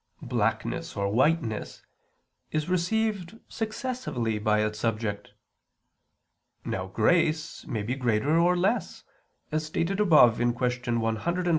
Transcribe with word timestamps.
blackness 0.23 0.97
or 0.97 1.11
whiteness, 1.11 1.83
is 2.51 2.67
received 2.67 3.39
successively 3.47 4.39
by 4.39 4.65
its 4.65 4.79
subject. 4.79 5.33
Now 6.65 6.87
grace 6.87 7.67
may 7.67 7.83
be 7.83 7.93
greater 7.93 8.39
or 8.39 8.57
less, 8.57 9.03
as 9.51 9.63
stated 9.67 9.99
above 9.99 10.37
(Q. 10.37 10.45
112, 10.97 10.97
A. 11.37 11.43
4). 11.43 11.43